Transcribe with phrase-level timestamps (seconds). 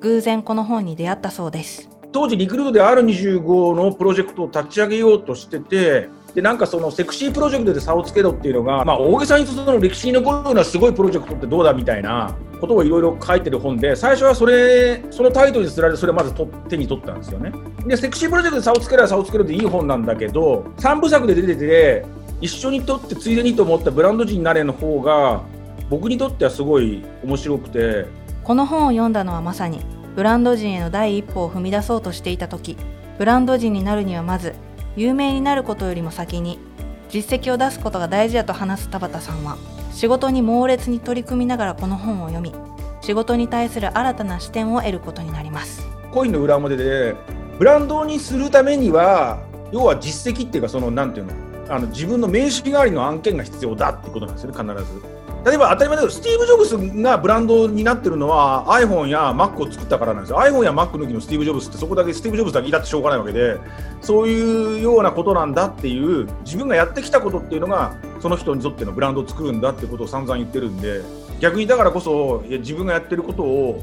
[0.00, 1.90] 偶然この本に出会ったそうです。
[2.12, 16.32] 当時リクルートで R25 のプロジェクトを立ち上げようとしててでなんかそのセクシープロジェクトで差をつけろっていうのが、まあ、大げさにその歴史に残るようなすごいプロジェクトってどうだみたいなことをいろいろ書いてる本で最初はそれそのタイトルにすられてそれをまず
[16.68, 17.52] 手に取ったんですよね。
[17.86, 22.06] でセクシープロジェクトで差をつければ差をつけるっていい本なんだけど3部作で出てて
[22.40, 25.42] 一緒にとってついでにと思ったブランド人になれの方が
[25.90, 28.06] 僕にとってはすごい面白くて。
[28.42, 29.80] この本を読んだのはまさに
[30.16, 32.76] ブランド人への第一歩を踏み出そうとしていた時
[33.18, 34.54] ブランド人になるにはまず
[34.96, 36.58] 有名になることよりも先に
[37.08, 39.56] 実績を出すことが大事だと話す田畑さんは
[39.92, 42.54] 仕事に猛烈に取り組みながらこの本を読み
[43.02, 47.14] 仕事に対する新たな視点を得ることになりますコインの裏表で
[47.58, 49.42] ブランドにするためには
[49.72, 51.32] 要は実績っていうかそのなんていうの
[51.68, 55.21] あの自分の名刺代わりの案件が必要だってことなんですよね必ず。
[55.44, 60.38] 例えば当たり前だけど、スティーブ・ジョブスがブランドになってるのは iPhone や Mac を作ったからなんですよ。
[60.38, 63.58] iPhone や Mac 抜きのスティーブ・ジョブスってそこだけスティーブ・ジョブスだけいたってしょうがないわけで、
[64.00, 71.02] そういうようなことなんだっていう、自分がやってきたことっていうのが、その人にとってのブランドを作るんだってことを散々言ってるんで、
[71.40, 73.82] 逆にだからこそ、いや自分がやってることを、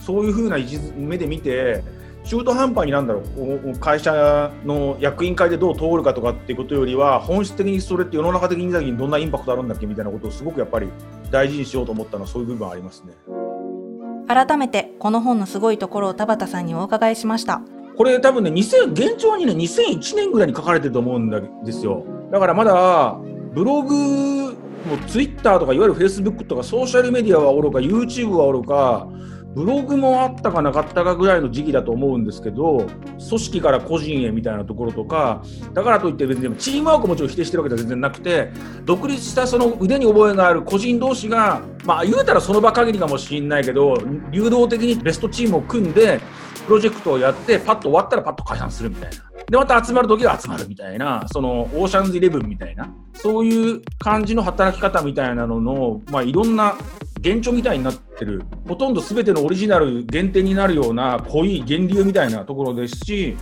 [0.00, 0.56] そういうふうな
[0.96, 1.82] 目で見て、
[2.28, 10.88] 中途半端になんだろう会社の役員会でどう通るかとかっていうことよりは本質的にそれって世の中的にどんなインパクトあるんだっけみたいなことをすごくやっぱり
[11.30, 13.14] 大事にしようと思ったのはそういう部分ありますね。
[14.28, 17.62] 改めてこの本のすごいところを田畑さんにお伺いしました。
[17.96, 21.30] これ多分ね2000現状にね2001年ぐらいに書かれてると思うん
[21.64, 22.04] ですよ。
[22.30, 23.18] だからまだ
[23.54, 23.94] ブログ
[24.86, 29.08] もツイッターとかいわゆるフェイスブックとかソーシャルメディアはおろか YouTube はおろか
[29.58, 32.86] ブログもあったかなかったかぐらいの時期だと思うんですけど
[33.28, 35.42] 組織から個人へみたいなところとか
[35.74, 38.52] だからといって別にチームワークもちろん否定してるわけでは全然なくて
[38.84, 46.20] 独立したその腕に覚えがある個人同士がまあ言うたらその場限りかもしれないけど流動的にベストチームを組んで
[46.66, 49.28] プロジェクトをやってパッと終わったらパッと解散するみたいな。
[49.50, 56.76] で、また集まるときは集まるみたいな、その、オーシャンズイレブンみたいな、そういう感じの働き方みたいなのの、まあ、いろんな
[57.22, 63.36] 原著みたいになってる、ほとんど全てのオリジナル限定になるような濃い源流みたいなところですし、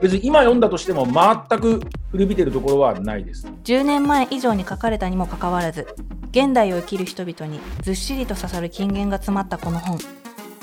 [0.00, 1.80] 別に今読んだとしても全く
[2.12, 3.46] 古びてるところはないです。
[3.64, 5.86] 10年前以上に書かれたにもかかわらず、
[6.30, 9.98] 現代を生きる人々にずっしりと刺さる金言が詰まったこの本。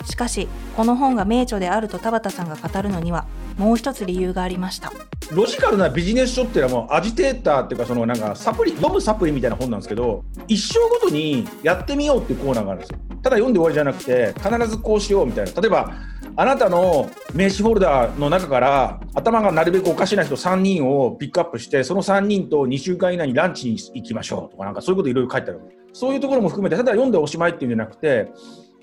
[0.03, 3.25] しかし、この本が名著であると田畑さんが語るのには、
[3.57, 4.91] もう一つ理由がありました。
[5.31, 12.99] ロジカルなビジネス書っていうのはもうアジテーターっていうかそのなんかサプリ読むサプリみたいな本なんですけど一生ごとにやってみようっていうコーナーがあるんですよ。
[13.23, 15.61] ただ読んで終わりじゃなくて必ずこうしようみたいな。
[15.61, 15.93] 例えば
[16.37, 25.61] あなたの名刺ホルダーの中から頭がなるべくおかしな人3人をピックアップしてその3人と2週間以内にランチに行きましょうとかなんかそういうこといろいろ書いてある
[25.93, 28.31] そういうところも含めてただ読んでおしまいっていうんじゃなくて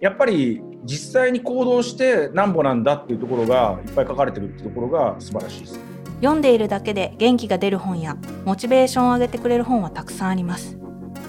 [0.03, 5.81] やっぱり実際に行動してなんぼなんだっていうところがいっぱい書かれてるってところが素晴らしいです。
[6.17, 10.77] 読んでいるだけで元気が出る本やモチベーションを上げてくれる本はたくさんあります。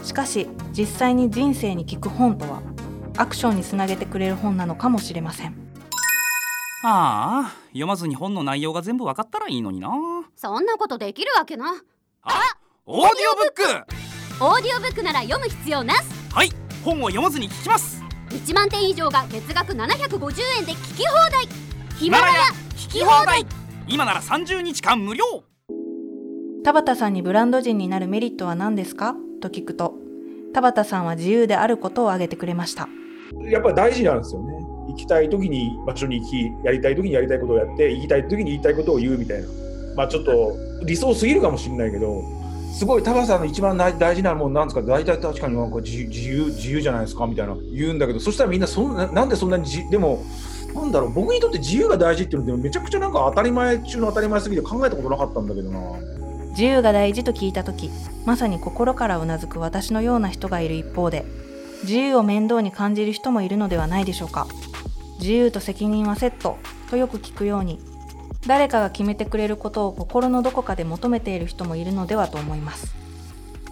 [0.04, 2.64] しかし実際に人生に効く本とは
[3.16, 5.56] アクションにつなげてくれる本なのかもしれません。
[6.84, 9.92] ああ読まずに本の内容が全部分かったらいいのにな。
[10.36, 11.76] そんなことできるわけな。
[12.24, 12.42] あ
[12.88, 14.44] オーディオブック。
[14.44, 16.02] オーディオブックなら読む必要なし。
[16.34, 16.50] はい
[16.84, 18.03] 本を読まずに聞きます
[18.34, 21.48] 1万点以上が月額750円で聞き放題
[22.00, 22.34] ヒマラヤ
[22.76, 23.46] 聞き放題
[23.88, 25.24] 今なら30日間無料
[26.64, 29.16] 田端さんにブランド人になるメリットは何ですか？
[29.40, 29.96] と聞くと、
[30.54, 32.88] 田畑さんは自由であることを挙げてくれました。
[33.52, 34.54] やっぱり大事なんですよね。
[34.88, 39.48] 行きたい時に場所に行き、やりたい時にやりたいことをやって、行きたい時に言いたいことを言うみたいな。
[39.98, 42.24] まあちょっと理想すぎるかもしれないけど、
[42.74, 44.82] すごい田畑さんの一番大大事なもんなんですか？
[44.82, 47.56] 大体確かになんか自由自由自由じゃないですかみたいな。
[47.72, 50.26] 言うんだけど、そしたらみんなそんななんでそんなにじでも
[50.74, 55.80] なんだろう僕にとって自由が大事っていうのでめちゃくちゃなんか当たり前中の当たり前すぎて考えたことなかったんだけどな。
[56.50, 57.90] 自由が大事と聞いた時
[58.26, 61.26] まさに心からうなずく私のような人がいる一方で
[61.84, 64.48] 自由を面倒に感じる人もいるのではないでしょうか。
[65.20, 66.58] 自由と責任はセット
[66.90, 67.80] とよく聞くように
[68.48, 72.94] 誰かが決めてくれることを心のどこかで求めている人もいるのではと思います。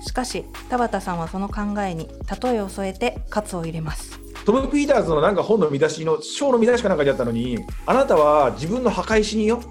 [0.06, 2.10] しかし田畑さんはその考えに
[2.42, 4.20] 例えを添えて喝を入れます。
[4.46, 9.62] トム・ピーターズのなんか本の見出しの章の見出しかなんかであったのにあなたは自分の墓石によ。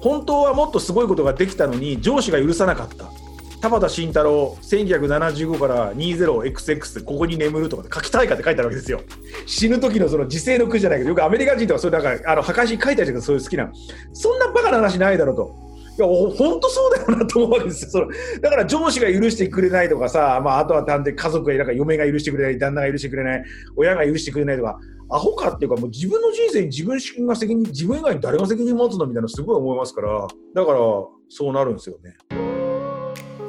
[0.00, 3.25] 本当はもっとすごいことができたのに上司が許さなかった。
[3.68, 9.02] 田慎太郎1975から 20XX ここに眠るとか書きたいかって書いてあるわけですよ。
[9.46, 13.70] 死ぬ時のその時世の句じゃないけどよくアメリカ人とかそういうなんかあの破壊しに書いてあるけどそういう好きな
[14.12, 15.66] そんなバカな話ないだろうと。
[15.98, 17.90] いや本当そうだよなと思うわけですよ。
[17.90, 18.08] その
[18.42, 23.44] だから上司が許してくれないとかさ、まあ、あとは探偵家族がなんか嫁が許してくれない旦那が許してくれない
[23.76, 24.78] 親が許してくれないとか
[25.08, 30.78] アホかっていうかもう自分の人生に自分が責任自分以外に誰が責任持つのみたいなすごい思いますからだから
[31.28, 32.45] そうなるんですよね。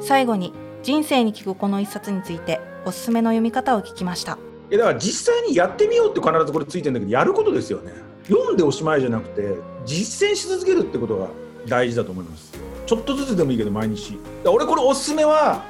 [0.08, 4.38] 最後に人生に聞くこの一冊についておすすめの読み方を聞きました。
[4.70, 7.92] いやだから実際にやってみようって必ずこれついてるんだけどやることですよね。
[8.26, 11.28] 読んでおしまいじゃなくて実践し続けるってことが
[11.66, 12.58] 大事だと思います。
[12.86, 14.18] ちょっとずつでもいいけど毎日。
[14.46, 15.62] 俺これおすすめは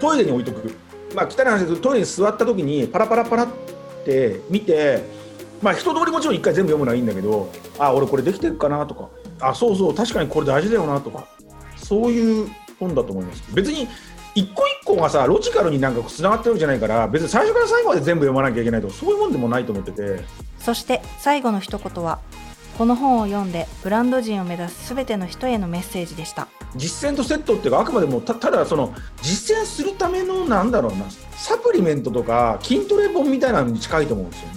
[0.00, 0.74] トイレに置いとく。
[1.14, 3.48] まあ汚い話ですけどトイレに座った時にパラパラパラっ
[4.04, 5.04] て見て
[5.62, 7.48] まあ一通りもちろん一回全部読むのはいいんだけど
[7.78, 9.08] あ俺これできてるかなとか
[9.38, 11.28] あそうそう確かにこれ大事だよなとか
[11.76, 12.48] そういう
[12.78, 13.42] 本だと思います。
[13.54, 13.88] 別に
[14.34, 20.24] 一個一個がさロジカルになんかつながってるわけじゃないから別に最初から最後まで全部読まなきゃいけないとかそういうもんでもないと思ってて。
[20.58, 22.18] そして最後の一言は
[22.78, 26.48] この本を読んでブランド人を目指す全ての人へのメッセージでした。
[26.74, 28.92] 実践とセットっていうかあくまでもたただその
[29.22, 31.04] 実践するためのなんだろうな
[31.36, 34.54] サプリメントとか筋トレ本みたいなのに近いと思うんですよね。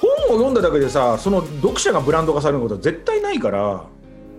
[0.00, 3.84] 本を読んだだけでさその読者がブランド化されることは絶対ないから。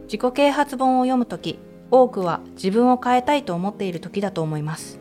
[0.05, 1.59] 自己啓発本を読むとき
[1.95, 4.99] 多くは自分を変えたいと思っている時だと思います。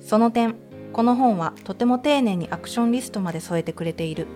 [0.00, 0.54] その点
[0.92, 4.28] この本はとても丁寧にアクションリストまで添えてくれている。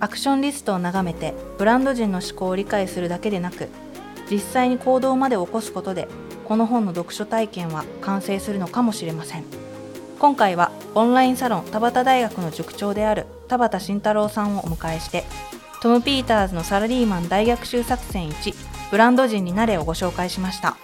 [0.00, 3.70] アクションリストを眺めてブランド人の思考を理解するだけでなく
[4.30, 6.08] 実際に行動まで起こすことで
[6.44, 9.44] この本の読書体験は完成するのかもしれません。
[10.18, 15.24] 今回はオンラインサロン田端大学の塾長である田畑慎太郎さんをお迎えして
[15.80, 18.54] トム・ピーターズのサラリーマン大学習作戦1
[18.90, 20.76] ブランド人になれをご紹介しました。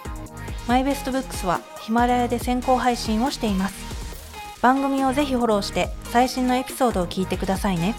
[0.67, 7.95] マイベストブックスはヒマラヤで先行配信をしています番組をぜひフォローして最新のエピソードを聞いてくださいね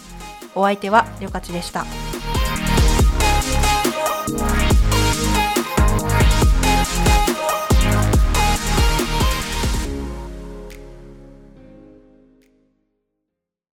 [0.54, 1.84] お相手はりょかちでした。